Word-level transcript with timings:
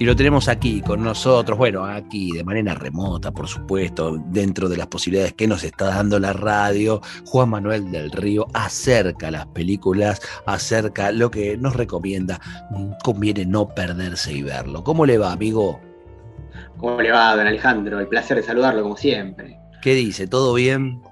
Y 0.00 0.04
lo 0.04 0.14
tenemos 0.14 0.46
aquí 0.46 0.80
con 0.80 1.02
nosotros, 1.02 1.58
bueno, 1.58 1.84
aquí 1.84 2.30
de 2.30 2.44
manera 2.44 2.72
remota, 2.72 3.32
por 3.32 3.48
supuesto, 3.48 4.16
dentro 4.26 4.68
de 4.68 4.76
las 4.76 4.86
posibilidades 4.86 5.32
que 5.32 5.48
nos 5.48 5.64
está 5.64 5.86
dando 5.86 6.20
la 6.20 6.32
radio. 6.32 7.00
Juan 7.26 7.48
Manuel 7.48 7.90
del 7.90 8.12
Río 8.12 8.46
acerca 8.54 9.32
las 9.32 9.46
películas, 9.46 10.20
acerca 10.46 11.10
lo 11.10 11.32
que 11.32 11.56
nos 11.56 11.74
recomienda. 11.74 12.40
Conviene 13.02 13.44
no 13.44 13.74
perderse 13.74 14.32
y 14.32 14.44
verlo. 14.44 14.84
¿Cómo 14.84 15.04
le 15.04 15.18
va, 15.18 15.32
amigo? 15.32 15.80
¿Cómo 16.76 17.02
le 17.02 17.10
va, 17.10 17.34
don 17.34 17.48
Alejandro? 17.48 17.98
El 17.98 18.06
placer 18.06 18.36
de 18.36 18.44
saludarlo, 18.44 18.84
como 18.84 18.96
siempre. 18.96 19.58
¿Qué 19.82 19.94
dice? 19.94 20.28
¿Todo 20.28 20.54
bien? 20.54 21.02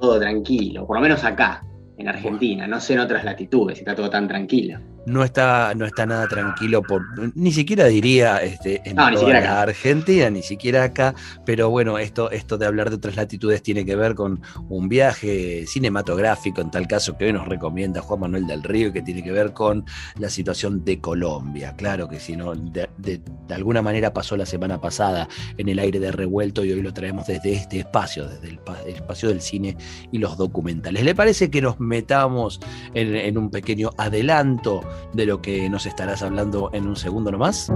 Todo 0.00 0.20
tranquilo, 0.20 0.86
por 0.86 0.98
lo 0.98 1.02
menos 1.02 1.24
acá, 1.24 1.66
en 1.98 2.08
Argentina. 2.08 2.68
No 2.68 2.78
sé 2.78 2.92
en 2.92 3.00
otras 3.00 3.24
latitudes 3.24 3.78
si 3.78 3.80
está 3.80 3.96
todo 3.96 4.08
tan 4.10 4.28
tranquilo 4.28 4.78
no 5.06 5.22
está, 5.22 5.72
no 5.74 5.86
está 5.86 6.04
nada 6.04 6.26
tranquilo 6.26 6.82
por, 6.82 7.02
ni 7.36 7.52
siquiera 7.52 7.86
diría 7.86 8.38
este, 8.38 8.82
en 8.84 8.96
toda 8.96 9.62
Argentina, 9.62 10.28
ni 10.30 10.42
siquiera 10.42 10.82
acá, 10.82 11.14
pero 11.44 11.70
bueno, 11.70 11.98
esto, 11.98 12.30
esto 12.30 12.58
de 12.58 12.66
hablar 12.66 12.90
de 12.90 12.96
otras 12.96 13.16
latitudes 13.16 13.62
tiene 13.62 13.86
que 13.86 13.94
ver 13.94 14.14
con 14.14 14.42
un 14.68 14.88
viaje 14.88 15.64
cinematográfico, 15.66 16.60
en 16.60 16.70
tal 16.70 16.88
caso 16.88 17.16
que 17.16 17.26
hoy 17.26 17.32
nos 17.32 17.46
recomienda 17.46 18.00
Juan 18.00 18.20
Manuel 18.20 18.46
del 18.46 18.64
Río, 18.64 18.92
que 18.92 19.00
tiene 19.00 19.22
que 19.22 19.30
ver 19.30 19.52
con 19.52 19.84
la 20.18 20.28
situación 20.28 20.84
de 20.84 21.00
Colombia. 21.00 21.74
Claro 21.76 22.08
que 22.08 22.18
si 22.18 22.36
no, 22.36 22.54
de, 22.54 22.88
de, 22.98 23.20
alguna 23.50 23.82
manera 23.82 24.12
pasó 24.12 24.36
la 24.36 24.46
semana 24.46 24.80
pasada 24.80 25.28
en 25.56 25.68
el 25.68 25.78
aire 25.78 26.00
de 26.00 26.10
revuelto 26.10 26.64
y 26.64 26.72
hoy 26.72 26.82
lo 26.82 26.92
traemos 26.92 27.28
desde 27.28 27.52
este 27.52 27.78
espacio, 27.78 28.28
desde 28.28 28.48
el, 28.48 28.58
espacio 28.88 29.28
del 29.28 29.40
cine 29.40 29.76
y 30.10 30.18
los 30.18 30.36
documentales. 30.36 31.04
¿Le 31.04 31.14
parece 31.14 31.48
que 31.48 31.62
nos 31.62 31.78
metamos 31.78 32.60
en, 32.92 33.14
en 33.14 33.38
un 33.38 33.50
pequeño 33.50 33.90
adelanto? 33.96 34.82
De 35.12 35.26
lo 35.26 35.40
que 35.40 35.68
nos 35.70 35.86
estarás 35.86 36.22
hablando 36.22 36.70
en 36.72 36.86
un 36.86 36.96
segundo 36.96 37.30
nomás? 37.30 37.72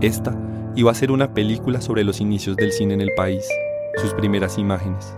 Esta 0.00 0.36
iba 0.76 0.90
a 0.90 0.94
ser 0.94 1.10
una 1.10 1.32
película 1.32 1.80
sobre 1.80 2.04
los 2.04 2.20
inicios 2.20 2.56
del 2.56 2.72
cine 2.72 2.94
en 2.94 3.00
el 3.00 3.12
país, 3.16 3.48
sus 3.96 4.12
primeras 4.14 4.58
imágenes. 4.58 5.16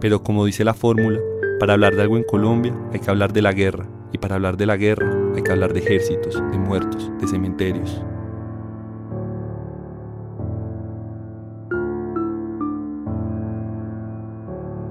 Pero 0.00 0.22
como 0.22 0.46
dice 0.46 0.64
la 0.64 0.74
fórmula, 0.74 1.18
para 1.60 1.74
hablar 1.74 1.94
de 1.94 2.02
algo 2.02 2.16
en 2.16 2.24
Colombia 2.24 2.74
hay 2.92 3.00
que 3.00 3.10
hablar 3.10 3.32
de 3.32 3.42
la 3.42 3.52
guerra, 3.52 3.86
y 4.12 4.18
para 4.18 4.36
hablar 4.36 4.56
de 4.56 4.66
la 4.66 4.76
guerra 4.76 5.14
hay 5.36 5.42
que 5.42 5.52
hablar 5.52 5.72
de 5.72 5.80
ejércitos, 5.80 6.42
de 6.50 6.58
muertos, 6.58 7.12
de 7.20 7.28
cementerios. 7.28 8.02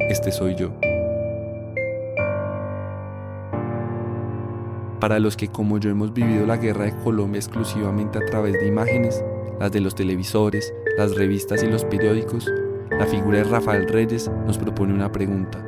Este 0.09 0.31
soy 0.31 0.55
yo. 0.55 0.71
Para 4.99 5.19
los 5.19 5.37
que 5.37 5.47
como 5.47 5.77
yo 5.77 5.89
hemos 5.89 6.13
vivido 6.13 6.45
la 6.45 6.57
guerra 6.57 6.85
de 6.85 6.95
Colombia 7.03 7.39
exclusivamente 7.39 8.17
a 8.17 8.25
través 8.25 8.53
de 8.53 8.67
imágenes, 8.67 9.23
las 9.59 9.71
de 9.71 9.79
los 9.79 9.95
televisores, 9.95 10.73
las 10.97 11.15
revistas 11.15 11.63
y 11.63 11.67
los 11.67 11.85
periódicos, 11.85 12.51
la 12.91 13.05
figura 13.05 13.37
de 13.37 13.43
Rafael 13.45 13.87
Reyes 13.87 14.29
nos 14.45 14.57
propone 14.57 14.93
una 14.93 15.11
pregunta. 15.11 15.63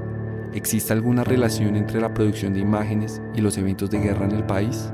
¿Existe 0.53 0.91
alguna 0.91 1.23
relación 1.23 1.77
entre 1.77 2.01
la 2.01 2.13
producción 2.13 2.53
de 2.53 2.59
imágenes 2.59 3.21
y 3.35 3.41
los 3.41 3.57
eventos 3.57 3.89
de 3.89 3.99
guerra 3.99 4.25
en 4.25 4.31
el 4.31 4.43
país? 4.43 4.91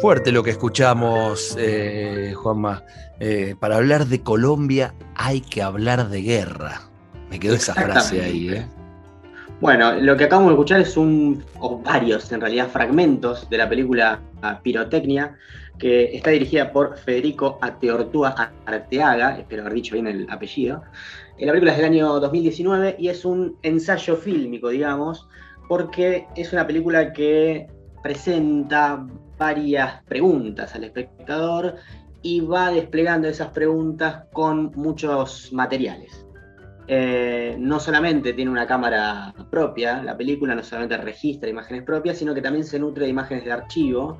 Fuerte 0.00 0.32
lo 0.32 0.42
que 0.42 0.48
escuchamos, 0.48 1.54
eh, 1.58 2.32
Juanma. 2.34 2.82
Eh, 3.18 3.54
para 3.60 3.76
hablar 3.76 4.06
de 4.06 4.22
Colombia 4.22 4.94
hay 5.14 5.42
que 5.42 5.62
hablar 5.62 6.08
de 6.08 6.22
guerra. 6.22 6.80
Me 7.28 7.38
quedó 7.38 7.54
esa 7.54 7.74
frase 7.74 8.22
ahí. 8.22 8.48
¿eh? 8.48 8.66
Bueno, 9.60 9.92
lo 10.00 10.16
que 10.16 10.24
acabamos 10.24 10.52
de 10.52 10.54
escuchar 10.54 10.80
es 10.80 10.96
un, 10.96 11.44
o 11.58 11.78
varios 11.80 12.32
en 12.32 12.40
realidad, 12.40 12.70
fragmentos 12.70 13.50
de 13.50 13.58
la 13.58 13.68
película 13.68 14.20
Pirotecnia, 14.62 15.36
que 15.78 16.16
está 16.16 16.30
dirigida 16.30 16.72
por 16.72 16.96
Federico 16.96 17.58
Ateortúa 17.60 18.54
Arteaga, 18.64 19.38
espero 19.38 19.62
haber 19.62 19.74
dicho 19.74 19.94
bien 19.96 20.06
el 20.06 20.26
apellido. 20.30 20.82
La 21.38 21.52
película 21.52 21.72
es 21.72 21.76
del 21.76 21.86
año 21.86 22.20
2019 22.20 22.96
y 22.98 23.08
es 23.08 23.26
un 23.26 23.58
ensayo 23.62 24.16
fílmico, 24.16 24.70
digamos, 24.70 25.28
porque 25.68 26.26
es 26.36 26.54
una 26.54 26.66
película 26.66 27.12
que 27.12 27.68
presenta 28.02 29.06
varias 29.40 30.02
preguntas 30.04 30.74
al 30.74 30.84
espectador 30.84 31.76
y 32.20 32.40
va 32.40 32.70
desplegando 32.70 33.26
esas 33.26 33.48
preguntas 33.48 34.24
con 34.34 34.70
muchos 34.76 35.50
materiales. 35.54 36.26
Eh, 36.86 37.56
no 37.58 37.80
solamente 37.80 38.34
tiene 38.34 38.50
una 38.50 38.66
cámara 38.66 39.32
propia, 39.50 40.02
la 40.02 40.14
película 40.14 40.54
no 40.54 40.62
solamente 40.62 40.98
registra 40.98 41.48
imágenes 41.48 41.84
propias, 41.84 42.18
sino 42.18 42.34
que 42.34 42.42
también 42.42 42.64
se 42.64 42.78
nutre 42.78 43.04
de 43.04 43.10
imágenes 43.10 43.44
de 43.46 43.52
archivo 43.52 44.18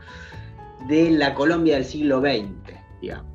de 0.88 1.10
la 1.10 1.34
Colombia 1.34 1.74
del 1.74 1.84
siglo 1.84 2.20
XX, 2.20 2.72
digamos. 3.02 3.26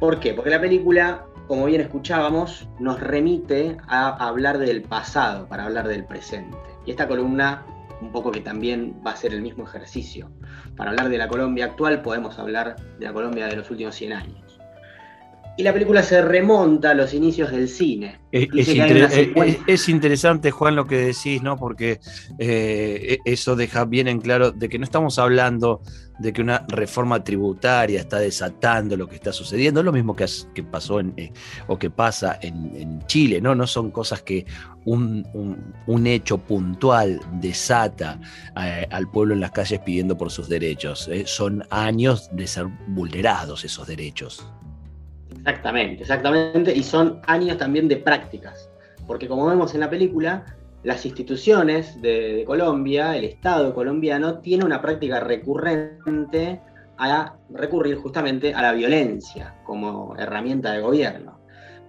¿Por 0.00 0.18
qué? 0.18 0.34
Porque 0.34 0.50
la 0.50 0.60
película, 0.60 1.26
como 1.46 1.66
bien 1.66 1.82
escuchábamos, 1.82 2.68
nos 2.80 2.98
remite 2.98 3.76
a 3.86 4.08
hablar 4.26 4.58
del 4.58 4.82
pasado 4.82 5.46
para 5.46 5.66
hablar 5.66 5.86
del 5.86 6.04
presente. 6.04 6.56
Y 6.84 6.90
esta 6.90 7.06
columna 7.06 7.64
un 8.00 8.12
poco 8.12 8.30
que 8.30 8.40
también 8.40 9.00
va 9.06 9.12
a 9.12 9.16
ser 9.16 9.34
el 9.34 9.42
mismo 9.42 9.64
ejercicio. 9.64 10.30
Para 10.76 10.90
hablar 10.90 11.08
de 11.08 11.18
la 11.18 11.28
Colombia 11.28 11.66
actual 11.66 12.02
podemos 12.02 12.38
hablar 12.38 12.76
de 12.98 13.04
la 13.06 13.12
Colombia 13.12 13.46
de 13.46 13.56
los 13.56 13.70
últimos 13.70 13.94
100 13.94 14.12
años. 14.12 14.49
Y 15.56 15.62
la 15.62 15.72
película 15.72 16.02
se 16.02 16.22
remonta 16.22 16.90
a 16.90 16.94
los 16.94 17.12
inicios 17.12 17.50
del 17.50 17.68
cine. 17.68 18.18
Es, 18.32 19.88
interesante, 19.88 20.50
Juan, 20.50 20.76
lo 20.76 20.86
que 20.86 20.96
decís, 20.96 21.42
¿no? 21.42 21.56
Porque 21.56 22.00
eh, 22.38 23.18
e, 23.24 23.30
eso 23.30 23.56
deja 23.56 23.84
bien 23.84 24.08
en 24.08 24.20
claro 24.20 24.52
de 24.52 24.68
que 24.68 24.78
no 24.78 24.84
estamos 24.84 25.18
hablando 25.18 25.82
de 26.18 26.32
que 26.32 26.40
una 26.40 26.64
reforma 26.68 27.24
tributaria 27.24 28.00
está 28.00 28.18
desatando 28.18 28.96
lo 28.96 29.08
que 29.08 29.16
está 29.16 29.32
sucediendo, 29.32 29.80
es 29.80 29.86
lo 29.86 29.92
mismo 29.92 30.14
que, 30.14 30.26
que 30.54 30.62
pasó 30.62 31.00
en, 31.00 31.12
eh, 31.16 31.32
o 31.66 31.78
que 31.78 31.90
pasa 31.90 32.38
en, 32.40 33.00
Chile, 33.06 33.40
¿no? 33.40 33.54
No 33.54 33.66
son 33.66 33.90
cosas 33.90 34.22
que 34.22 34.46
un, 34.84 35.26
hecho 36.06 36.38
puntual 36.38 37.20
desata 37.40 38.20
eh, 38.56 38.86
al 38.90 39.10
pueblo 39.10 39.34
en 39.34 39.40
las 39.40 39.50
calles 39.50 39.80
pidiendo 39.80 40.16
por 40.16 40.30
sus 40.30 40.48
derechos, 40.48 41.10
son 41.24 41.64
años 41.70 42.30
de 42.32 42.46
ser 42.46 42.66
vulnerados 42.88 43.64
esos 43.64 43.86
derechos. 43.86 44.46
Exactamente, 45.40 46.02
exactamente, 46.02 46.74
y 46.74 46.82
son 46.82 47.20
años 47.26 47.56
también 47.56 47.88
de 47.88 47.96
prácticas, 47.96 48.70
porque 49.06 49.26
como 49.26 49.46
vemos 49.46 49.74
en 49.74 49.80
la 49.80 49.88
película, 49.88 50.44
las 50.82 51.04
instituciones 51.04 52.00
de, 52.00 52.44
Colombia, 52.46 53.16
el 53.16 53.24
Estado 53.24 53.74
colombiano, 53.74 54.38
tiene 54.38 54.64
una 54.64 54.80
práctica 54.80 55.20
recurrente 55.20 56.60
a 56.98 57.36
recurrir 57.50 57.96
justamente 57.96 58.54
a 58.54 58.62
la 58.62 58.72
violencia 58.72 59.56
como 59.64 60.14
herramienta 60.18 60.72
de 60.72 60.80
gobierno. 60.80 61.38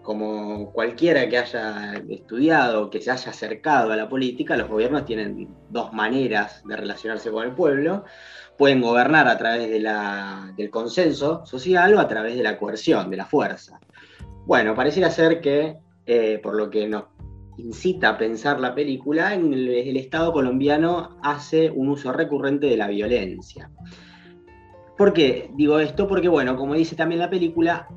Como 0.01 0.71
cualquiera 0.71 1.29
que 1.29 1.37
haya 1.37 1.93
estudiado, 2.09 2.89
que 2.89 3.01
se 3.01 3.11
haya 3.11 3.29
acercado 3.29 3.91
a 3.91 3.95
la 3.95 4.09
política, 4.09 4.57
los 4.57 4.67
gobiernos 4.67 5.05
tienen 5.05 5.47
dos 5.69 5.93
maneras 5.93 6.63
de 6.65 6.75
relacionarse 6.75 7.29
con 7.29 7.45
el 7.45 7.53
pueblo. 7.53 8.05
Pueden 8.61 8.79
gobernar 8.79 9.27
a 9.27 9.39
través 9.39 9.71
del 9.71 10.69
consenso 10.69 11.43
social 11.47 11.95
o 11.95 11.99
a 11.99 12.07
través 12.07 12.35
de 12.35 12.43
la 12.43 12.59
coerción, 12.59 13.09
de 13.09 13.17
la 13.17 13.25
fuerza. 13.25 13.79
Bueno, 14.45 14.75
pareciera 14.75 15.09
ser 15.09 15.41
que, 15.41 15.77
eh, 16.05 16.39
por 16.43 16.53
lo 16.53 16.69
que 16.69 16.87
nos 16.87 17.05
incita 17.57 18.09
a 18.09 18.17
pensar 18.19 18.59
la 18.59 18.75
película, 18.75 19.33
en 19.33 19.51
el, 19.51 19.97
Estado 19.97 20.31
colombiano 20.31 21.17
hace 21.23 21.71
un 21.71 21.89
uso 21.89 22.13
recurrente 22.13 22.67
de 22.67 22.77
la 22.77 22.87
violencia. 22.87 23.71
¿Por 24.95 25.11
qué 25.11 25.49
digo 25.55 25.79
esto? 25.79 26.07
Porque, 26.07 26.27
bueno, 26.27 26.55
como 26.55 26.75
dice 26.75 26.95
también 26.95 27.17
la 27.17 27.31
película, 27.31 27.87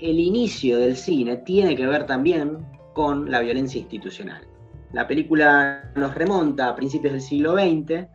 el 0.00 0.18
inicio 0.18 0.78
del 0.78 0.96
cine 0.96 1.36
tiene 1.36 1.76
que 1.76 1.86
ver 1.86 2.06
también 2.06 2.58
con 2.92 3.30
la 3.30 3.38
violencia 3.38 3.78
institucional. 3.82 4.48
La 4.92 5.06
película 5.06 5.92
nos 5.94 6.12
remonta 6.16 6.70
a 6.70 6.74
principios 6.74 7.12
del 7.12 7.22
siglo 7.22 7.54
XX, 7.54 8.08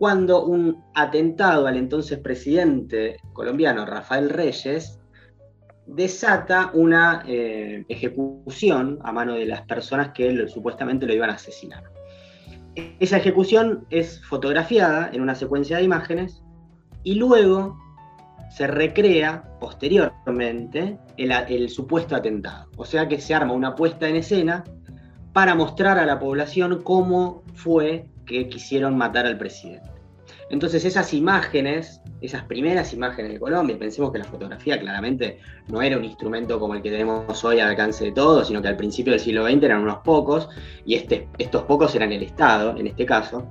cuando 0.00 0.46
un 0.46 0.82
atentado 0.94 1.66
al 1.66 1.76
entonces 1.76 2.18
presidente 2.20 3.18
colombiano, 3.34 3.84
Rafael 3.84 4.30
Reyes, 4.30 4.98
desata 5.86 6.70
una 6.72 7.22
eh, 7.28 7.84
ejecución 7.86 8.98
a 9.04 9.12
mano 9.12 9.34
de 9.34 9.44
las 9.44 9.60
personas 9.66 10.12
que 10.14 10.48
supuestamente 10.48 11.04
lo 11.04 11.12
iban 11.12 11.28
a 11.28 11.34
asesinar. 11.34 11.84
Esa 12.98 13.18
ejecución 13.18 13.84
es 13.90 14.24
fotografiada 14.24 15.10
en 15.12 15.20
una 15.20 15.34
secuencia 15.34 15.76
de 15.76 15.82
imágenes 15.82 16.42
y 17.02 17.16
luego 17.16 17.78
se 18.48 18.68
recrea 18.68 19.44
posteriormente 19.60 20.98
el, 21.18 21.68
supuesto 21.68 22.16
atentado. 22.16 22.70
O 22.78 22.86
sea 22.86 23.06
que 23.06 23.20
se 23.20 23.34
arma 23.34 23.52
una 23.52 23.74
puesta 23.74 24.08
en 24.08 24.16
escena 24.16 24.64
para 25.34 25.54
mostrar 25.54 25.98
a 25.98 26.06
la 26.06 26.18
población 26.18 26.80
cómo 26.82 27.42
fue 27.52 28.09
que 28.30 28.48
quisieron 28.48 28.96
matar 28.96 29.26
al 29.26 29.36
presidente. 29.36 29.90
Entonces 30.50 30.84
esas 30.84 31.12
imágenes, 31.12 32.00
esas 32.20 32.44
primeras 32.44 32.92
imágenes 32.92 33.32
de 33.32 33.40
Colombia, 33.40 33.76
pensemos 33.76 34.12
que 34.12 34.18
la 34.18 34.24
fotografía 34.24 34.78
claramente 34.78 35.38
no 35.68 35.82
era 35.82 35.96
un 35.96 36.04
instrumento 36.04 36.60
como 36.60 36.74
el 36.74 36.82
que 36.82 36.90
tenemos 36.90 37.44
hoy 37.44 37.58
al 37.58 37.70
alcance 37.70 38.04
de 38.04 38.12
todos, 38.12 38.46
sino 38.46 38.62
que 38.62 38.68
al 38.68 38.76
principio 38.76 39.12
del 39.12 39.20
siglo 39.20 39.44
XX 39.44 39.64
eran 39.64 39.82
unos 39.82 39.98
pocos, 39.98 40.48
y 40.84 40.94
este, 40.94 41.28
estos 41.38 41.64
pocos 41.64 41.94
eran 41.96 42.12
el 42.12 42.22
Estado, 42.22 42.76
en 42.76 42.86
este 42.86 43.04
caso, 43.04 43.48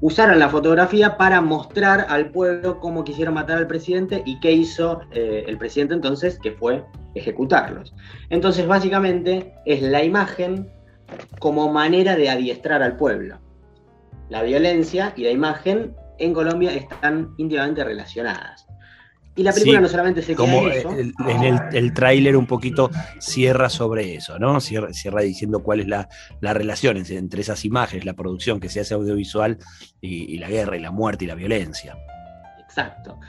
usaron 0.00 0.40
la 0.40 0.48
fotografía 0.48 1.16
para 1.16 1.40
mostrar 1.40 2.06
al 2.08 2.30
pueblo 2.30 2.80
cómo 2.80 3.04
quisieron 3.04 3.34
matar 3.34 3.58
al 3.58 3.68
presidente 3.68 4.22
y 4.26 4.40
qué 4.40 4.52
hizo 4.52 5.02
eh, 5.12 5.44
el 5.46 5.56
presidente 5.56 5.94
entonces, 5.94 6.38
que 6.40 6.52
fue 6.52 6.84
ejecutarlos. 7.14 7.94
Entonces, 8.30 8.66
básicamente, 8.66 9.54
es 9.66 9.82
la 9.82 10.02
imagen 10.02 10.68
como 11.38 11.72
manera 11.72 12.16
de 12.16 12.28
adiestrar 12.28 12.82
al 12.82 12.96
pueblo. 12.96 13.38
La 14.28 14.42
violencia 14.42 15.12
y 15.16 15.24
la 15.24 15.30
imagen 15.30 15.94
en 16.18 16.34
Colombia 16.34 16.74
están 16.74 17.34
íntimamente 17.38 17.84
relacionadas. 17.84 18.66
Y 19.38 19.44
la 19.44 19.52
película 19.52 19.80
no 19.80 19.88
solamente 19.88 20.20
se 20.20 20.34
como 20.34 20.62
en 20.68 21.14
en 21.28 21.44
el, 21.44 21.60
el 21.72 21.94
tráiler 21.94 22.36
un 22.36 22.46
poquito 22.46 22.90
cierra 23.20 23.70
sobre 23.70 24.16
eso, 24.16 24.36
¿no? 24.40 24.60
Cierra, 24.60 25.20
diciendo 25.22 25.62
cuál 25.62 25.78
es 25.78 25.86
la, 25.86 26.08
relación 26.40 26.96
entre 26.96 27.42
esas 27.42 27.64
imágenes, 27.64 28.04
la 28.04 28.14
producción 28.14 28.58
que 28.58 28.68
se 28.68 28.80
hace 28.80 28.94
audiovisual 28.94 29.58
y, 30.00 30.36
la 30.38 30.48
guerra 30.48 30.76
y 30.76 30.80
la 30.80 30.90
muerte 30.90 31.24
y 31.24 31.28
la 31.28 31.36
violencia. 31.36 31.96
Exacto. 32.58 33.20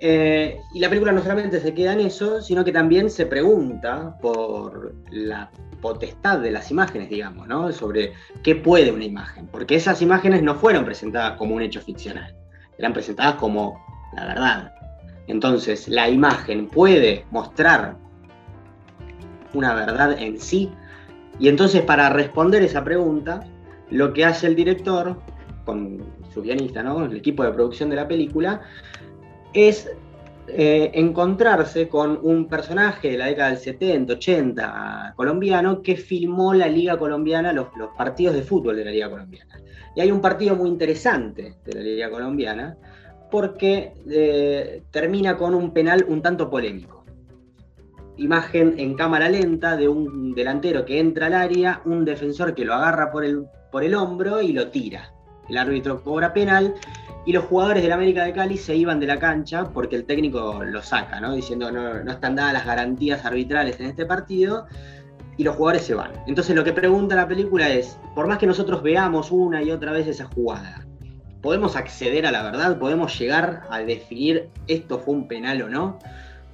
Eh, 0.00 0.60
y 0.72 0.78
la 0.78 0.88
película 0.88 1.12
no 1.12 1.22
solamente 1.22 1.60
se 1.60 1.74
queda 1.74 1.92
en 1.92 2.00
eso, 2.00 2.40
sino 2.40 2.64
que 2.64 2.72
también 2.72 3.10
se 3.10 3.26
pregunta 3.26 4.16
por 4.20 4.94
la 5.10 5.50
potestad 5.80 6.38
de 6.38 6.50
las 6.50 6.70
imágenes, 6.70 7.08
digamos, 7.08 7.48
¿no? 7.48 7.72
Sobre 7.72 8.12
qué 8.42 8.54
puede 8.54 8.92
una 8.92 9.04
imagen. 9.04 9.46
Porque 9.48 9.74
esas 9.74 10.00
imágenes 10.02 10.42
no 10.42 10.54
fueron 10.54 10.84
presentadas 10.84 11.36
como 11.36 11.54
un 11.54 11.62
hecho 11.62 11.80
ficcional, 11.80 12.34
eran 12.78 12.92
presentadas 12.92 13.36
como 13.36 13.84
la 14.14 14.26
verdad. 14.26 14.72
Entonces, 15.26 15.88
la 15.88 16.08
imagen 16.08 16.68
puede 16.68 17.24
mostrar 17.30 17.96
una 19.52 19.74
verdad 19.74 20.16
en 20.18 20.40
sí. 20.40 20.70
Y 21.38 21.48
entonces, 21.48 21.82
para 21.82 22.08
responder 22.08 22.62
esa 22.62 22.82
pregunta, 22.82 23.44
lo 23.90 24.12
que 24.12 24.24
hace 24.24 24.46
el 24.46 24.56
director, 24.56 25.20
con 25.64 26.02
su 26.32 26.42
guionista, 26.42 26.82
¿no? 26.82 27.04
el 27.04 27.16
equipo 27.16 27.44
de 27.44 27.52
producción 27.52 27.90
de 27.90 27.96
la 27.96 28.08
película, 28.08 28.62
es 29.52 29.90
eh, 30.50 30.92
encontrarse 30.94 31.88
con 31.88 32.18
un 32.22 32.48
personaje 32.48 33.10
de 33.10 33.18
la 33.18 33.26
década 33.26 33.50
del 33.50 33.58
70, 33.58 34.14
80 34.14 35.12
colombiano 35.14 35.82
que 35.82 35.96
filmó 35.96 36.54
la 36.54 36.68
Liga 36.68 36.96
Colombiana, 36.98 37.52
los, 37.52 37.66
partidos 37.98 38.34
de 38.34 38.42
fútbol 38.42 38.76
de 38.76 38.84
la 38.86 38.90
Liga 38.90 39.10
Colombiana. 39.10 39.60
Y 39.94 40.00
hay 40.00 40.10
un 40.10 40.22
partido 40.22 40.56
muy 40.56 40.70
interesante 40.70 41.56
de 41.66 41.74
la 41.74 41.80
Liga 41.80 42.10
Colombiana, 42.10 42.78
porque 43.30 43.92
eh, 44.08 44.82
termina 44.90 45.36
con 45.36 45.54
un 45.54 45.72
penal 45.72 46.06
un 46.08 46.22
tanto 46.22 46.48
polémico. 46.48 47.04
Imagen 48.16 48.74
en 48.78 48.94
cámara 48.94 49.28
lenta 49.28 49.76
de 49.76 49.86
un 49.86 50.34
delantero 50.34 50.86
que 50.86 50.98
entra 50.98 51.26
al 51.26 51.34
área, 51.34 51.82
un 51.84 52.06
defensor 52.06 52.54
que 52.54 52.64
lo 52.64 52.72
agarra 52.72 53.10
por 53.10 53.22
el, 53.22 53.44
por 53.70 53.84
el 53.84 53.94
hombro 53.94 54.40
y 54.40 54.52
lo 54.52 54.68
tira. 54.68 55.12
El 55.48 55.58
árbitro 55.58 56.02
cobra 56.02 56.32
penal 56.32 56.74
y 57.24 57.32
los 57.32 57.44
jugadores 57.44 57.82
del 57.82 57.92
América 57.92 58.24
de 58.24 58.32
Cali 58.32 58.56
se 58.56 58.74
iban 58.74 59.00
de 59.00 59.06
la 59.06 59.18
cancha 59.18 59.64
porque 59.72 59.96
el 59.96 60.04
técnico 60.04 60.62
lo 60.64 60.82
saca, 60.82 61.20
¿no? 61.20 61.34
diciendo 61.34 61.70
no, 61.70 62.02
no 62.02 62.10
están 62.10 62.36
dadas 62.36 62.54
las 62.54 62.66
garantías 62.66 63.24
arbitrales 63.24 63.78
en 63.80 63.86
este 63.86 64.06
partido 64.06 64.66
y 65.36 65.44
los 65.44 65.56
jugadores 65.56 65.86
se 65.86 65.94
van. 65.94 66.12
Entonces 66.26 66.54
lo 66.54 66.64
que 66.64 66.72
pregunta 66.72 67.14
la 67.14 67.28
película 67.28 67.68
es, 67.68 67.98
por 68.14 68.26
más 68.26 68.38
que 68.38 68.46
nosotros 68.46 68.82
veamos 68.82 69.30
una 69.30 69.62
y 69.62 69.70
otra 69.70 69.92
vez 69.92 70.06
esa 70.06 70.24
jugada, 70.26 70.86
podemos 71.40 71.76
acceder 71.76 72.26
a 72.26 72.32
la 72.32 72.42
verdad, 72.42 72.78
podemos 72.78 73.16
llegar 73.18 73.62
a 73.70 73.78
definir 73.78 74.48
esto 74.66 74.98
fue 74.98 75.14
un 75.14 75.28
penal 75.28 75.62
o 75.62 75.68
no. 75.68 75.98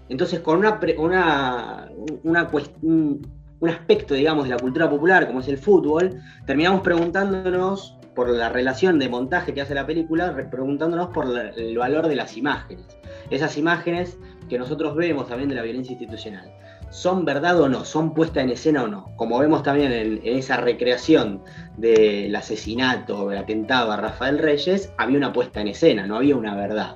Entonces, 0.08 0.40
con 0.40 0.58
una, 0.58 0.78
una, 0.98 1.88
una 2.22 2.50
un, 2.82 3.26
un 3.60 3.68
aspecto, 3.70 4.14
digamos, 4.14 4.44
de 4.44 4.50
la 4.50 4.58
cultura 4.58 4.88
popular, 4.88 5.26
como 5.26 5.40
es 5.40 5.48
el 5.48 5.56
fútbol, 5.56 6.20
terminamos 6.46 6.82
preguntándonos 6.82 7.96
por 8.14 8.28
la 8.30 8.48
relación 8.48 8.98
de 8.98 9.08
montaje 9.08 9.54
que 9.54 9.60
hace 9.60 9.74
la 9.74 9.86
película, 9.86 10.34
preguntándonos 10.50 11.08
por 11.08 11.26
el 11.56 11.76
valor 11.76 12.08
de 12.08 12.16
las 12.16 12.36
imágenes. 12.36 12.84
Esas 13.30 13.56
imágenes 13.56 14.18
que 14.48 14.58
nosotros 14.58 14.94
vemos 14.94 15.28
también 15.28 15.48
de 15.48 15.54
la 15.54 15.62
violencia 15.62 15.92
institucional. 15.92 16.52
¿Son 16.90 17.24
verdad 17.24 17.60
o 17.60 17.68
no? 17.68 17.84
¿Son 17.84 18.14
puesta 18.14 18.40
en 18.40 18.50
escena 18.50 18.84
o 18.84 18.88
no? 18.88 19.16
Como 19.16 19.38
vemos 19.38 19.64
también 19.64 19.90
en, 19.90 20.20
esa 20.24 20.58
recreación 20.58 21.42
del 21.76 22.34
asesinato, 22.36 23.32
el 23.32 23.38
atentado 23.38 23.90
a 23.90 23.96
Rafael 23.96 24.38
Reyes, 24.38 24.92
había 24.96 25.18
una 25.18 25.32
puesta 25.32 25.60
en 25.60 25.68
escena, 25.68 26.06
no 26.06 26.16
había 26.16 26.36
una 26.36 26.54
verdad. 26.54 26.94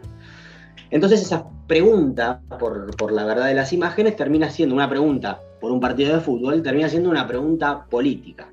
Entonces 0.91 1.21
esa 1.21 1.47
pregunta 1.67 2.41
por, 2.61 2.97
por, 2.97 3.13
la 3.13 3.25
verdad 3.25 3.47
de 3.47 3.55
las 3.55 3.73
imágenes 3.73 4.15
termina 4.15 4.51
siendo 4.51 4.75
una 4.75 4.89
pregunta 4.89 5.41
por 5.61 5.73
un 5.73 5.81
partido 5.81 6.15
de 6.15 6.21
fútbol, 6.21 6.63
termina 6.63 6.89
siendo 6.89 7.11
una 7.11 7.27
pregunta 7.27 7.85
política. 7.91 8.49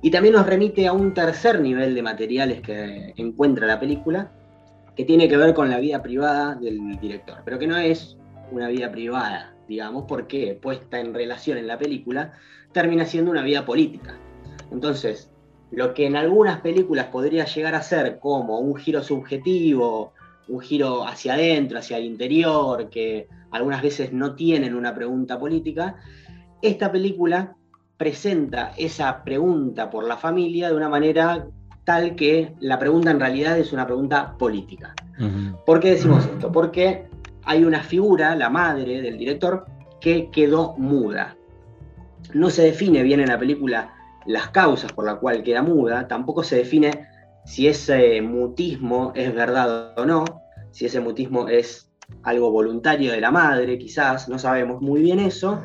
Y 0.00 0.10
también 0.10 0.34
nos 0.34 0.46
remite 0.46 0.86
a 0.86 0.92
un 0.92 1.12
tercer 1.12 1.60
nivel 1.60 1.94
de 1.94 2.02
materiales 2.02 2.60
que 2.60 3.12
encuentra 3.16 3.66
la 3.66 3.80
película, 3.80 4.32
que 4.94 5.04
tiene 5.04 5.28
que 5.28 5.36
ver 5.36 5.54
con 5.54 5.70
la 5.70 5.78
vida 5.78 6.02
privada 6.02 6.54
del 6.54 6.98
director, 7.00 7.42
pero 7.44 7.58
que 7.58 7.66
no 7.66 7.76
es 7.76 8.16
una 8.50 8.68
vida 8.68 8.90
privada 8.90 9.54
digamos, 9.68 10.04
porque 10.08 10.58
puesta 10.60 10.98
en 10.98 11.14
relación 11.14 11.58
en 11.58 11.66
la 11.66 11.78
película, 11.78 12.32
termina 12.72 13.04
siendo 13.04 13.30
una 13.30 13.42
vida 13.42 13.64
política. 13.64 14.18
Entonces, 14.72 15.30
lo 15.70 15.92
que 15.94 16.06
en 16.06 16.16
algunas 16.16 16.60
películas 16.60 17.06
podría 17.06 17.44
llegar 17.44 17.74
a 17.74 17.82
ser 17.82 18.18
como 18.18 18.58
un 18.58 18.74
giro 18.76 19.02
subjetivo, 19.02 20.14
un 20.48 20.60
giro 20.60 21.06
hacia 21.06 21.34
adentro, 21.34 21.78
hacia 21.78 21.98
el 21.98 22.04
interior, 22.04 22.88
que 22.88 23.28
algunas 23.50 23.82
veces 23.82 24.12
no 24.12 24.34
tienen 24.34 24.74
una 24.74 24.94
pregunta 24.94 25.38
política, 25.38 25.96
esta 26.62 26.90
película 26.90 27.54
presenta 27.98 28.72
esa 28.78 29.24
pregunta 29.24 29.90
por 29.90 30.04
la 30.04 30.16
familia 30.16 30.68
de 30.68 30.76
una 30.76 30.88
manera 30.88 31.46
tal 31.84 32.14
que 32.14 32.54
la 32.60 32.78
pregunta 32.78 33.10
en 33.10 33.20
realidad 33.20 33.58
es 33.58 33.72
una 33.72 33.86
pregunta 33.86 34.36
política. 34.38 34.94
¿Por 35.66 35.80
qué 35.80 35.90
decimos 35.90 36.24
esto? 36.24 36.52
Porque 36.52 37.06
hay 37.44 37.64
una 37.64 37.82
figura, 37.82 38.36
la 38.36 38.50
madre 38.50 39.02
del 39.02 39.18
director, 39.18 39.66
que 40.00 40.30
quedó 40.30 40.76
muda. 40.76 41.36
No 42.34 42.50
se 42.50 42.62
define 42.62 43.02
bien 43.02 43.20
en 43.20 43.28
la 43.28 43.38
película 43.38 43.94
las 44.26 44.48
causas 44.50 44.92
por 44.92 45.06
las 45.06 45.16
cuales 45.16 45.42
queda 45.42 45.62
muda, 45.62 46.06
tampoco 46.06 46.44
se 46.44 46.56
define 46.56 47.08
si 47.46 47.66
ese 47.66 48.20
mutismo 48.20 49.12
es 49.16 49.34
verdad 49.34 49.98
o 49.98 50.04
no, 50.04 50.24
si 50.70 50.84
ese 50.84 51.00
mutismo 51.00 51.48
es 51.48 51.90
algo 52.22 52.50
voluntario 52.50 53.10
de 53.12 53.20
la 53.20 53.30
madre, 53.30 53.78
quizás, 53.78 54.28
no 54.28 54.38
sabemos 54.38 54.82
muy 54.82 55.00
bien 55.00 55.18
eso, 55.18 55.62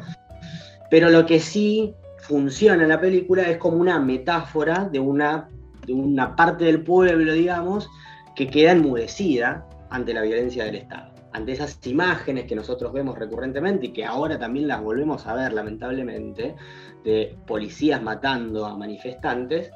pero 0.90 1.10
lo 1.10 1.26
que 1.26 1.40
sí 1.40 1.94
funciona 2.28 2.84
en 2.84 2.90
la 2.90 3.00
película 3.00 3.44
es 3.44 3.58
como 3.58 3.78
una 3.78 4.00
metáfora 4.00 4.90
de 4.92 5.00
una, 5.00 5.50
de 5.86 5.94
una 5.94 6.36
parte 6.36 6.66
del 6.66 6.84
pueblo, 6.84 7.34
digamos, 7.34 7.90
que 8.36 8.48
queda 8.48 8.72
enmudecida 8.72 9.68
ante 9.90 10.14
la 10.14 10.22
violencia 10.22 10.66
del 10.66 10.76
Estado 10.76 11.14
ante 11.34 11.52
esas 11.52 11.80
imágenes 11.88 12.46
que 12.46 12.56
nosotros 12.56 12.94
vemos 12.94 13.18
recurrentemente 13.18 13.88
y 13.88 13.90
que 13.90 14.06
ahora 14.06 14.38
también 14.38 14.68
las 14.68 14.82
volvemos 14.82 15.26
a 15.28 15.34
ver 15.34 15.54
lamentablemente, 15.54 16.56
de 17.04 17.36
policías 17.48 18.02
matando 18.02 18.66
a 18.66 18.78
manifestantes, 18.78 19.72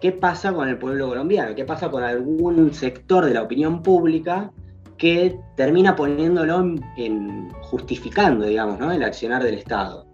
¿qué 0.00 0.12
pasa 0.12 0.52
con 0.52 0.68
el 0.68 0.78
pueblo 0.78 1.08
colombiano? 1.08 1.54
¿Qué 1.54 1.64
pasa 1.64 1.90
con 1.90 2.04
algún 2.04 2.72
sector 2.72 3.26
de 3.26 3.34
la 3.34 3.42
opinión 3.42 3.82
pública 3.82 4.52
que 4.96 5.38
termina 5.56 5.94
poniéndolo 5.96 6.60
en, 6.96 7.50
justificando, 7.62 8.46
digamos, 8.46 8.78
¿no? 8.78 8.92
el 8.92 9.02
accionar 9.02 9.42
del 9.42 9.54
Estado? 9.54 10.06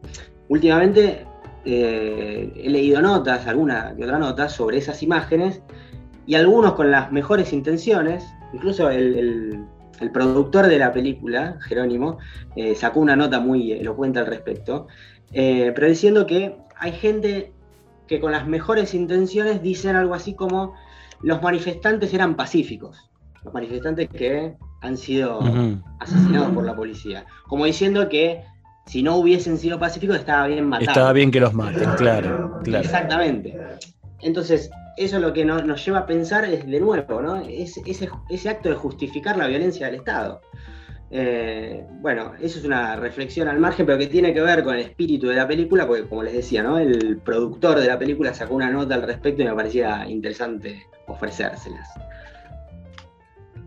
Últimamente 0.49 1.27
eh, 1.65 2.53
he 2.57 2.71
leído 2.71 3.01
notas, 3.01 3.47
alguna 3.47 3.95
y 3.99 4.03
otra 4.03 4.19
nota, 4.19 4.49
sobre 4.49 4.79
esas 4.79 5.03
imágenes 5.03 5.63
y 6.27 6.35
algunos 6.35 6.75
con 6.75 6.91
las 6.91 7.13
mejores 7.13 7.53
intenciones, 7.53 8.25
incluso 8.53 8.91
el 8.91 9.67
el 10.03 10.11
productor 10.11 10.67
de 10.67 10.79
la 10.79 10.93
película, 10.93 11.59
Jerónimo, 11.63 12.19
eh, 12.57 12.75
sacó 12.75 13.01
una 13.01 13.17
nota 13.17 13.41
muy 13.41 13.73
elocuente 13.73 14.19
al 14.19 14.27
respecto, 14.27 14.89
eh, 15.33 15.73
pero 15.75 15.87
diciendo 15.87 16.27
que 16.27 16.57
hay 16.77 16.93
gente 16.93 17.53
que 18.09 18.21
con 18.21 18.33
las 18.33 18.47
mejores 18.47 18.95
intenciones 18.95 19.63
dicen 19.63 19.97
algo 19.97 20.15
así 20.15 20.35
como 20.35 20.75
los 21.23 21.41
manifestantes 21.41 22.13
eran 22.13 22.35
pacíficos, 22.35 23.11
los 23.45 23.55
manifestantes 23.55 24.09
que 24.09 24.57
han 24.81 24.97
sido 24.97 25.41
asesinados 26.01 26.51
por 26.51 26.65
la 26.65 26.75
policía, 26.75 27.25
como 27.47 27.65
diciendo 27.65 28.09
que 28.09 28.45
si 28.87 29.03
no 29.03 29.17
hubiesen 29.17 29.59
sido 29.59 29.79
pacíficos 29.79 30.17
estaba 30.17 30.47
bien 30.47 30.67
matar. 30.67 30.89
Estaba 30.89 31.13
bien 31.13 31.31
que 31.31 31.41
los 31.41 31.55
maten, 31.55 31.91
claro, 31.97 32.61
claro. 32.63 32.85
Exactamente. 32.85 33.59
Entonces, 34.21 34.71
eso 34.97 35.19
lo 35.19 35.33
que 35.33 35.45
nos, 35.45 35.85
lleva 35.85 36.01
a 36.01 36.07
pensar 36.07 36.45
es 36.45 36.67
de 36.67 36.81
nuevo, 36.81 37.23
¿no? 37.23 37.37
ese, 37.37 38.49
acto 38.49 38.69
de 38.69 38.75
justificar 38.75 39.37
la 39.37 39.47
violencia 39.47 39.87
del 39.87 39.97
Estado. 39.97 40.41
Eh, 41.11 41.85
bueno, 42.01 42.33
eso 42.41 42.59
es 42.59 42.65
una 42.65 42.97
reflexión 42.97 43.49
al 43.49 43.59
margen, 43.59 43.85
pero 43.85 43.99
que 43.99 44.07
tiene 44.07 44.33
que 44.33 44.41
ver 44.41 44.65
con 44.65 44.75
el 44.75 44.81
espíritu 44.81 45.29
de 45.29 45.37
la 45.37 45.47
película, 45.47 45.87
porque 45.87 46.07
como 46.07 46.23
les 46.23 46.33
decía, 46.33 46.63
¿no? 46.63 46.79
el 46.79 47.19
productor 47.19 47.81
de 47.81 47.87
la 47.87 47.99
película 47.99 48.33
sacó 48.33 48.55
una 48.55 48.71
nota 48.71 48.95
al 48.95 49.03
respecto 49.03 49.43
y 49.43 49.45
me 49.45 49.55
parecía 49.55 50.09
interesante 50.09 50.87
ofrecérselas. 51.07 51.89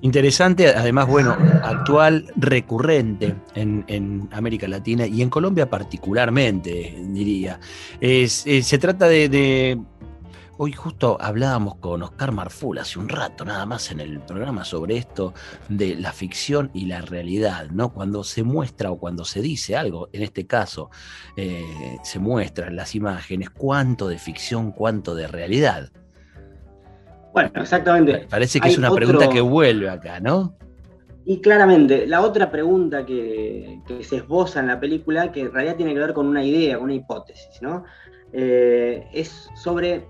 Interesante, 0.06 0.68
además, 0.68 1.08
bueno, 1.08 1.36
actual, 1.64 2.32
recurrente 2.36 3.34
en, 3.56 4.30
América 4.32 4.68
Latina 4.68 5.08
y 5.08 5.24
en 5.24 5.32
Colombia 5.32 5.68
particularmente, 5.68 6.96
diría. 7.10 7.60
Eh, 8.00 8.28
se 8.28 8.78
trata 8.78 9.08
de 9.08 9.80
Hoy 10.58 10.72
justo 10.72 11.18
hablábamos 11.20 11.76
con 11.76 12.02
Oscar 12.02 12.32
Marful 12.32 12.78
hace 12.78 12.98
un 12.98 13.10
rato, 13.10 13.44
nada 13.44 13.66
más 13.66 13.92
en 13.92 14.00
el 14.00 14.22
programa, 14.22 14.64
sobre 14.64 14.96
esto 14.96 15.34
de 15.68 15.96
la 15.96 16.14
ficción 16.14 16.72
y 16.74 16.86
la 16.86 17.02
realidad, 17.02 17.72
¿no? 17.72 17.92
Cuando 17.92 18.24
se 18.24 18.44
muestra 18.44 18.90
o 18.90 18.98
cuando 18.98 19.26
se 19.26 19.42
dice 19.42 19.76
algo, 19.76 20.08
en 20.14 20.24
este 20.24 20.48
caso, 20.48 20.90
eh, 21.36 21.98
se 22.04 22.20
muestran 22.20 22.78
las 22.78 22.96
imágenes, 22.96 23.50
cuánto 23.50 24.08
de 24.08 24.18
ficción, 24.18 24.72
cuánto 24.72 25.14
de 25.14 25.28
realidad. 25.28 25.92
Bueno, 27.36 27.52
exactamente. 27.56 28.28
Parece 28.30 28.62
que 28.62 28.70
es 28.70 28.78
una 28.78 28.92
pregunta 28.92 29.28
que 29.28 29.42
vuelve 29.42 29.90
acá, 29.90 30.22
¿no? 30.22 30.56
Y 31.26 31.42
claramente, 31.42 32.08
la 32.08 32.22
otra 32.22 32.50
pregunta 32.50 33.06
que, 33.06 33.82
se 34.02 34.18
esboza 34.18 34.62
en 34.62 34.68
la 34.68 34.80
película, 34.80 35.34
que 35.34 35.42
en 35.42 35.52
realidad 35.52 35.76
tiene 35.76 35.94
que 35.94 36.00
ver 36.00 36.14
con 36.14 36.28
una 36.28 36.46
idea, 36.46 36.80
una 36.80 36.94
hipótesis, 36.94 37.62
¿no? 37.62 37.84
Eh, 38.32 39.06
es 39.12 39.50
sobre 39.54 40.06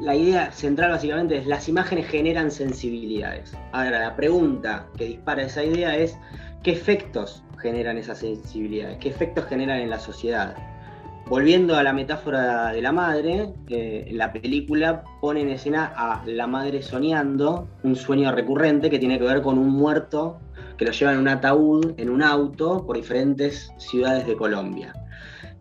la 0.00 0.16
idea 0.16 0.50
central 0.50 0.90
básicamente 0.90 1.36
es 1.36 1.46
las 1.46 1.68
imágenes 1.68 2.08
generan 2.08 2.50
sensibilidades. 2.50 3.56
Ahora, 3.70 4.00
la 4.00 4.16
pregunta 4.16 4.88
que 4.98 5.04
dispara 5.04 5.44
esa 5.44 5.62
idea 5.62 5.96
es 5.96 6.18
qué 6.64 6.72
efectos 6.72 7.44
generan 7.58 7.96
esas 7.96 8.18
sensibilidades, 8.18 8.98
qué 8.98 9.10
efectos 9.10 9.44
generan 9.46 9.78
en 9.78 9.90
la 9.90 10.00
sociedad. 10.00 10.56
Volviendo 11.26 11.74
a 11.74 11.82
la 11.82 11.94
metáfora 11.94 12.70
de 12.72 12.82
la 12.82 12.92
madre, 12.92 13.54
la 14.10 14.30
película 14.30 15.04
pone 15.22 15.40
en 15.40 15.48
escena 15.48 15.92
a 15.96 16.22
la 16.26 16.46
madre 16.46 16.82
soñando 16.82 17.66
un 17.82 17.96
sueño 17.96 18.30
recurrente 18.30 18.90
que 18.90 18.98
tiene 18.98 19.18
que 19.18 19.24
ver 19.24 19.40
con 19.40 19.58
un 19.58 19.70
muerto 19.70 20.38
que 20.76 20.84
lo 20.84 20.92
lleva 20.92 21.12
en 21.12 21.18
un 21.20 21.28
ataúd, 21.28 21.94
en 21.96 22.10
un 22.10 22.22
auto, 22.22 22.84
por 22.84 22.96
diferentes 22.96 23.72
ciudades 23.78 24.26
de 24.26 24.36
Colombia. 24.36 24.92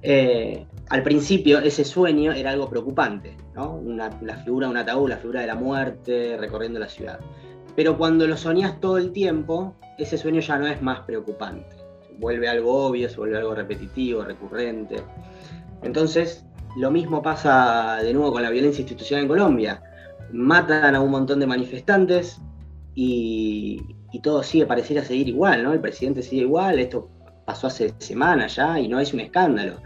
Eh, 0.01 0.65
al 0.89 1.01
principio 1.01 1.59
ese 1.59 1.85
sueño 1.85 2.33
era 2.33 2.51
algo 2.51 2.69
preocupante, 2.69 3.37
la 3.55 4.37
figura 4.43 4.67
de 4.67 4.71
un 4.71 4.77
ataúd, 4.77 5.09
la 5.09 5.17
figura 5.17 5.41
de 5.41 5.47
la 5.47 5.55
muerte 5.55 6.35
recorriendo 6.37 6.77
la 6.77 6.89
ciudad. 6.89 7.19
Pero 7.73 7.97
cuando 7.97 8.27
lo 8.27 8.35
soñás 8.35 8.81
todo 8.81 8.97
el 8.97 9.13
tiempo, 9.13 9.75
ese 9.97 10.17
sueño 10.17 10.41
ya 10.41 10.57
no 10.57 10.67
es 10.67 10.81
más 10.81 10.99
preocupante. 11.01 11.82
Vuelve 12.19 12.47
algo 12.47 12.87
obvio, 12.87 13.09
se 13.09 13.17
vuelve 13.17 13.37
algo 13.37 13.55
repetitivo, 13.55 14.23
recurrente. 14.23 14.97
Entonces, 15.83 16.45
lo 16.77 16.91
mismo 16.91 17.21
pasa 17.21 17.97
de 18.01 18.13
nuevo 18.13 18.31
con 18.31 18.41
la 18.41 18.49
violencia 18.49 18.81
institucional 18.81 19.23
en 19.23 19.29
Colombia. 19.29 19.83
Matan 20.31 20.95
a 20.95 21.01
un 21.01 21.11
montón 21.11 21.39
de 21.39 21.47
manifestantes 21.47 22.41
y, 22.95 23.81
y 24.11 24.19
todo 24.19 24.43
sigue, 24.43 24.65
pareciera 24.65 25.03
seguir 25.03 25.29
igual, 25.29 25.63
¿no? 25.63 25.73
El 25.73 25.81
presidente 25.81 26.23
sigue 26.23 26.43
igual, 26.43 26.79
esto 26.79 27.09
pasó 27.45 27.67
hace 27.67 27.93
semanas 27.99 28.55
ya 28.55 28.79
y 28.79 28.87
no 28.87 28.99
es 28.99 29.13
un 29.13 29.19
escándalo. 29.19 29.81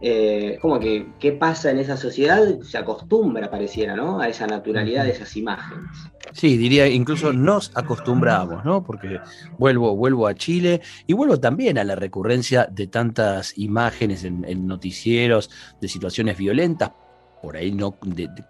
Eh, 0.00 0.58
como 0.60 0.78
que, 0.78 1.06
¿qué 1.18 1.32
pasa 1.32 1.70
en 1.70 1.78
esa 1.78 1.96
sociedad? 1.96 2.60
Se 2.60 2.76
acostumbra, 2.76 3.50
pareciera, 3.50 3.96
¿no? 3.96 4.20
A 4.20 4.28
esa 4.28 4.46
naturalidad 4.46 5.04
de 5.04 5.12
esas 5.12 5.34
imágenes. 5.36 5.86
Sí, 6.32 6.58
diría, 6.58 6.86
incluso 6.86 7.32
nos 7.32 7.72
acostumbramos, 7.74 8.62
¿no? 8.64 8.84
Porque 8.84 9.20
vuelvo, 9.58 9.96
vuelvo 9.96 10.26
a 10.26 10.34
Chile 10.34 10.82
y 11.06 11.14
vuelvo 11.14 11.40
también 11.40 11.78
a 11.78 11.84
la 11.84 11.94
recurrencia 11.94 12.68
de 12.70 12.88
tantas 12.88 13.56
imágenes 13.56 14.24
en, 14.24 14.66
noticieros 14.66 15.50
de 15.80 15.88
situaciones 15.88 16.36
violentas, 16.36 16.90
por 17.42 17.56
ahí 17.56 17.72
no 17.72 17.96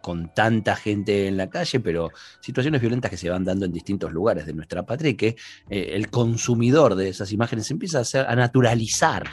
con 0.00 0.32
tanta 0.34 0.74
gente 0.74 1.28
en 1.28 1.36
la 1.36 1.48
calle, 1.48 1.78
pero 1.78 2.10
situaciones 2.40 2.80
violentas 2.80 3.10
que 3.10 3.16
se 3.16 3.30
van 3.30 3.44
dando 3.44 3.66
en 3.66 3.72
distintos 3.72 4.10
lugares 4.10 4.46
de 4.46 4.52
nuestra 4.52 4.84
patria 4.84 5.10
y 5.10 5.14
que 5.14 5.36
eh, 5.68 5.90
el 5.92 6.08
consumidor 6.08 6.96
de 6.96 7.10
esas 7.10 7.30
imágenes 7.30 7.70
empieza 7.70 8.00
a, 8.00 8.32
a 8.32 8.34
naturalizar 8.34 9.26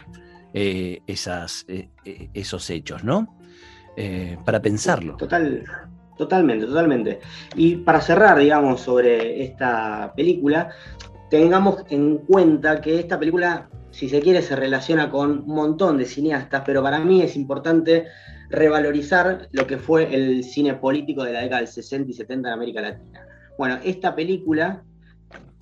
eh, 0.54 1.02
esas, 1.08 1.66
eh, 1.68 1.90
eh, 2.06 2.30
esos 2.34 2.70
hechos, 2.70 3.04
¿no? 3.04 3.38
para 4.44 4.60
pensarlo. 4.60 5.18
Total, 5.18 5.64
totalmente, 6.18 6.66
totalmente. 6.66 7.20
Y 7.56 7.76
para 7.76 8.02
cerrar, 8.02 8.40
digamos, 8.40 8.82
sobre 8.82 9.44
esta 9.44 10.12
película, 10.16 10.70
tengamos 11.30 11.84
en 11.92 12.18
cuenta 12.18 12.82
que 12.82 13.00
esta 13.00 13.20
película, 13.20 13.70
si 13.92 14.10
se 14.10 14.20
quiere, 14.20 14.42
se 14.42 14.56
relaciona 14.56 15.12
con 15.12 15.44
un 15.48 15.56
montón 15.56 16.00
de 16.00 16.06
cineastas, 16.06 16.64
pero 16.66 16.82
para 16.82 17.00
mí 17.00 17.22
es 17.22 17.36
importante 17.36 18.08
revalorizar 18.50 19.48
lo 19.52 19.68
que 19.68 19.78
fue 19.78 20.14
el 20.14 20.44
cine 20.44 20.74
político 20.74 21.24
de 21.24 21.34
la 21.34 21.42
década 21.42 21.62
del 21.62 21.68
60 21.68 22.10
y 22.10 22.14
70 22.16 22.50
en 22.50 22.54
América 22.54 22.82
Latina. 22.82 23.28
Bueno, 23.60 23.78
esta 23.84 24.16
película, 24.16 24.84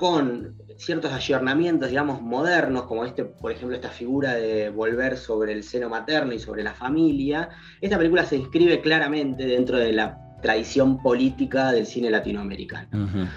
con 0.02 0.56
ciertos 0.78 1.14
ayornamientos, 1.14 1.90
digamos, 1.90 2.24
modernos, 2.24 2.86
como 2.86 3.06
este, 3.06 3.24
por 3.24 3.52
ejemplo, 3.52 3.76
esta 3.76 3.90
figura 3.90 4.34
de 4.34 4.72
volver 4.72 5.16
sobre 5.16 5.54
el 5.54 5.62
seno 5.62 5.90
materno 5.90 6.34
y 6.34 6.40
sobre 6.40 6.64
la 6.64 6.74
familia, 6.74 7.50
esta 7.82 8.00
película 8.00 8.26
se 8.26 8.38
inscribe 8.38 8.82
claramente 8.82 9.46
dentro 9.46 9.78
de 9.78 9.94
la 9.94 10.18
tradición 10.42 11.04
política 11.04 11.72
del 11.72 11.86
cine 11.86 12.10
latinoamericano. 12.10 12.88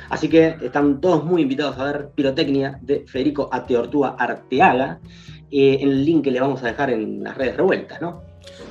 Así 0.09 0.31
que 0.31 0.57
están 0.63 1.03
todos 1.03 1.23
muy 1.23 1.43
invitados 1.43 1.77
a 1.79 1.85
ver 1.85 2.09
Pirotecnia 2.15 2.79
de 2.81 3.05
Federico 3.07 3.51
Ateortúa 3.53 4.17
Arteaga, 4.19 5.01
eh, 5.51 5.77
en 5.83 5.91
el 5.91 6.03
link 6.03 6.25
que 6.25 6.31
le 6.31 6.41
vamos 6.41 6.63
a 6.63 6.69
dejar 6.69 6.89
en 6.89 7.23
las 7.23 7.37
redes 7.37 7.59
revueltas, 7.59 8.01
¿no? 8.01 8.23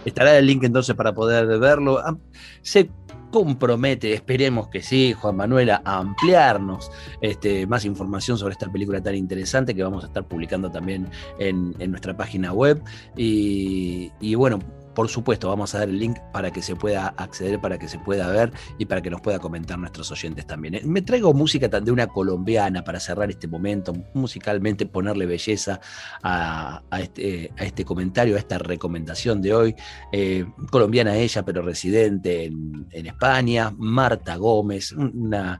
Estará 0.03 0.35
el 0.35 0.47
link 0.47 0.63
entonces 0.63 0.95
para 0.95 1.13
poder 1.13 1.59
verlo. 1.59 1.99
Ah, 1.99 2.17
se 2.63 2.89
compromete, 3.33 4.13
esperemos 4.13 4.67
que 4.67 4.83
sí, 4.83 5.13
Juan 5.13 5.35
Manuel, 5.35 5.71
a 5.71 5.81
ampliarnos 5.83 6.91
este, 7.19 7.65
más 7.65 7.83
información 7.83 8.37
sobre 8.37 8.53
esta 8.53 8.71
película 8.71 9.01
tan 9.01 9.15
interesante 9.15 9.73
que 9.73 9.81
vamos 9.81 10.03
a 10.03 10.07
estar 10.07 10.23
publicando 10.27 10.69
también 10.71 11.09
en, 11.39 11.73
nuestra 11.89 12.15
página 12.15 12.53
web. 12.53 12.81
Y, 13.17 14.11
y 14.21 14.35
bueno, 14.35 14.59
por 14.93 15.09
supuesto, 15.09 15.49
vamos 15.49 15.73
a 15.75 15.79
dar 15.79 15.89
el 15.89 15.99
link 15.99 16.19
para 16.31 16.51
que 16.51 16.61
se 16.61 16.75
pueda 16.75 17.07
acceder, 17.17 17.59
para 17.59 17.77
que 17.77 17.87
se 17.87 17.99
pueda 17.99 18.27
ver 18.29 18.51
y 18.77 18.85
para 18.85 19.01
que 19.01 19.09
nos 19.09 19.21
pueda 19.21 19.39
comentar 19.39 19.77
nuestros 19.79 20.11
oyentes 20.11 20.45
también. 20.45 20.75
¿eh? 20.75 20.81
Me 20.83 21.01
traigo 21.01 21.33
música 21.33 21.67
de 21.67 21.91
una 21.91 22.07
colombiana 22.07 22.83
para 22.83 22.99
cerrar 22.99 23.29
este 23.29 23.47
momento, 23.47 23.93
musicalmente 24.13 24.85
ponerle 24.85 25.25
belleza 25.25 25.79
a, 26.21 26.81
este, 26.99 27.51
este, 27.57 27.85
comentario, 27.85 28.35
a 28.35 28.39
esta 28.39 28.57
recomendación 28.57 29.41
de 29.41 29.53
hoy. 29.53 29.75
Eh, 30.11 30.45
colombiana 30.69 31.15
ella, 31.15 31.43
pero 31.43 31.61
residente 31.61 32.45
en, 32.45 32.87
en 32.91 33.07
España, 33.07 33.73
Marta 33.77 34.35
Gómez, 34.35 34.91
una 34.91 35.59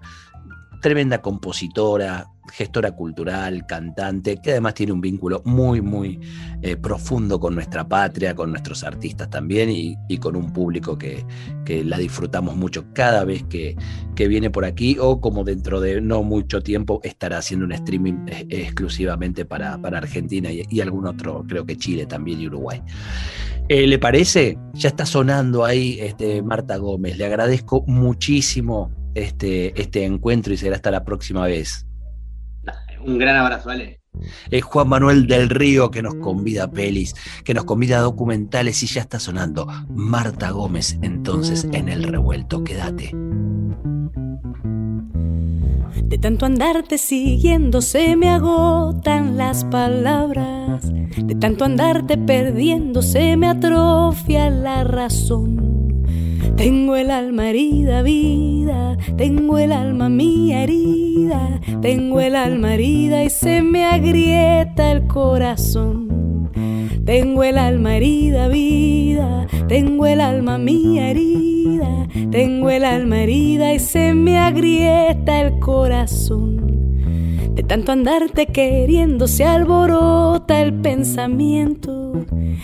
tremenda 0.83 1.21
compositora, 1.21 2.29
gestora 2.51 2.91
cultural, 2.91 3.65
cantante, 3.65 4.41
que 4.41 4.51
además 4.51 4.73
tiene 4.73 4.91
un 4.91 4.99
vínculo 4.99 5.41
muy, 5.45 5.79
muy 5.79 6.19
eh, 6.61 6.75
profundo 6.75 7.39
con 7.39 7.55
nuestra 7.55 7.87
patria, 7.87 8.35
con 8.35 8.51
nuestros 8.51 8.83
artistas 8.83 9.29
también 9.29 9.69
y, 9.71 10.17
con 10.17 10.35
un 10.35 10.51
público 10.51 10.97
que, 10.97 11.25
la 11.85 11.97
disfrutamos 11.97 12.57
mucho 12.57 12.85
cada 12.93 13.23
vez 13.23 13.43
que, 13.45 13.77
viene 14.27 14.49
por 14.49 14.65
aquí 14.65 14.97
o 14.99 15.21
como 15.21 15.45
dentro 15.45 15.79
de 15.79 16.01
no 16.01 16.21
mucho 16.21 16.61
tiempo 16.61 16.99
estará 17.03 17.37
haciendo 17.37 17.65
un 17.65 17.71
streaming 17.71 18.27
eh, 18.27 18.45
exclusivamente 18.49 19.45
para, 19.45 19.75
Argentina 19.75 20.49
y, 20.51 20.81
algún 20.81 21.07
otro, 21.07 21.45
creo 21.47 21.65
que 21.65 21.77
Chile 21.77 22.05
también 22.05 22.41
y 22.41 22.47
Uruguay. 22.47 22.81
Eh, 23.69 23.87
¿Le 23.87 23.99
parece? 23.99 24.57
Ya 24.73 24.89
está 24.89 25.05
sonando 25.05 25.63
ahí 25.63 25.97
este, 26.01 26.41
Marta 26.41 26.75
Gómez. 26.75 27.17
Le 27.17 27.25
agradezco 27.25 27.85
muchísimo 27.87 28.91
este, 29.15 29.79
este 29.79 30.05
encuentro 30.05 30.53
y 30.53 30.58
será 30.58 30.75
hasta 30.75 30.91
la 30.91 31.03
próxima 31.03 31.46
vez. 31.46 31.86
Un 33.05 33.17
gran 33.17 33.36
abrazo, 33.36 33.67
vale. 33.67 34.00
Es 34.51 34.63
Juan 34.63 34.88
Manuel 34.88 35.27
del 35.27 35.50
Río 35.50 35.91
que 35.91 36.01
nos 36.01 36.15
convida 36.15 36.65
a 36.65 36.72
pelis, 36.72 37.15
que 37.43 37.53
nos 37.53 37.65
convida 37.65 37.98
a 37.98 38.01
documentales 38.01 38.82
y 38.84 38.88
ya 38.88 39.01
está 39.01 39.20
sonando 39.20 39.67
Marta 39.89 40.51
Gómez 40.51 40.98
entonces 41.01 41.67
en 41.72 41.89
el 41.89 42.03
revuelto. 42.03 42.63
Quédate. 42.63 43.12
De 46.03 46.17
tanto 46.17 46.46
andarte 46.46 46.98
siguiendo 46.98 47.82
se 47.82 48.15
me 48.15 48.29
agotan 48.29 49.36
las 49.36 49.65
palabras. 49.65 50.84
De 51.17 51.36
tanto 51.36 51.65
andarte 51.65 52.17
perdiendo 52.17 53.01
se 53.01 53.36
me 53.36 53.50
atrofia 53.50 54.50
la 54.50 54.84
razón. 54.84 55.62
Tengo 56.55 56.95
el 56.95 57.10
alma 57.10 57.50
herida, 57.50 58.01
vida, 58.03 58.98
tengo 59.17 59.57
el 59.57 59.72
alma 59.72 60.07
mía 60.07 60.63
herida, 60.63 61.60
tengo 61.81 62.22
el 62.22 62.36
alma 62.36 62.75
herida 62.75 63.24
y 63.24 63.29
se 63.29 63.62
me 63.62 63.86
agrieta 63.86 64.91
el 64.91 65.07
corazón. 65.07 66.50
Tengo 67.05 67.43
el 67.43 67.57
alma 67.57 67.98
herida, 67.98 68.48
vida, 68.48 69.48
tengo 69.67 70.05
el 70.05 70.22
alma 70.22 70.57
mía 70.57 71.10
herida, 71.10 72.07
tengo 72.31 72.69
el 72.69 72.86
alma 72.86 73.24
herida 73.24 73.74
y 73.74 73.79
se 73.79 74.13
me 74.13 74.38
agrieta 74.38 75.41
el 75.41 75.60
corazón. 75.60 76.62
De 77.53 77.62
tanto 77.62 77.91
andarte 77.91 78.48
queriendo 78.48 79.27
se 79.27 79.45
alborota 79.45 80.60
el 80.60 80.74
pensamiento. 80.74 82.13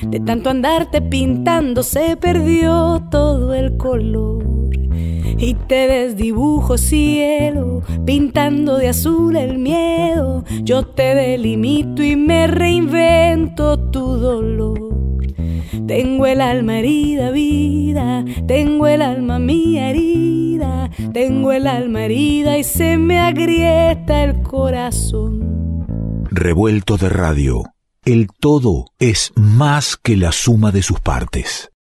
De 0.08 0.19
tanto 0.19 0.50
andarte 0.50 1.01
pintando 1.01 1.84
se 1.84 2.17
perdió 2.17 3.03
todo 3.12 3.53
el 3.53 3.77
color. 3.77 4.43
Y 5.41 5.53
te 5.53 5.88
desdibujo 5.88 6.77
cielo, 6.77 7.81
pintando 8.03 8.77
de 8.77 8.89
azul 8.89 9.36
el 9.36 9.60
miedo. 9.60 10.43
Yo 10.63 10.84
te 10.84 11.15
delimito 11.15 12.03
y 12.03 12.15
me 12.15 12.48
reinvento 12.48 13.77
tu 13.91 14.17
dolor. 14.17 15.09
Tengo 15.88 16.25
el 16.25 16.41
alma 16.41 16.79
herida, 16.79 17.31
vida, 17.31 18.25
tengo 18.47 18.88
el 18.88 19.01
alma 19.01 19.39
mía 19.39 19.89
herida, 19.89 20.89
tengo 21.13 21.51
el 21.51 21.67
alma 21.67 22.05
herida 22.05 22.57
y 22.57 22.63
se 22.63 22.97
me 22.97 23.19
agrieta 23.19 24.23
el 24.23 24.41
corazón. 24.41 25.85
Revuelto 26.31 26.97
de 26.97 27.09
radio, 27.09 27.63
el 28.05 28.27
todo 28.39 28.85
es 28.99 29.31
más 29.35 29.97
que 29.97 30.15
la 30.15 30.31
suma 30.31 30.71
de 30.71 30.83
sus 30.83 30.99
partes. 30.99 31.71